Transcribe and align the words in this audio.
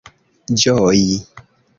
ĝoji 0.61 1.19